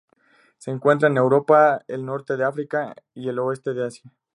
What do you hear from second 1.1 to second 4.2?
Europa, el norte de África y el oeste de Asia.